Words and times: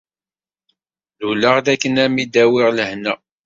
Luleɣ-d 1.19 1.67
akken 1.73 1.95
ad 2.03 2.09
m-id-awiɣ 2.11 2.67
lehna. 2.77 3.13